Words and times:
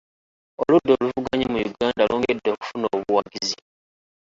Oludda 0.61 0.91
oluvuganya 1.01 1.47
mu 1.53 1.57
Uganda 1.69 2.01
lwongedde 2.07 2.49
okufuna 2.55 2.85
obuwagizi. 2.95 3.57